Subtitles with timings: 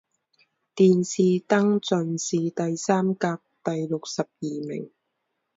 [0.73, 4.29] 殿试登进士第三甲第六十二
[4.67, 4.89] 名。